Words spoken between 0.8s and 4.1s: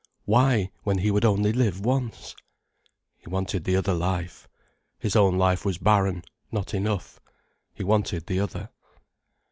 when he would only live once? He wanted the other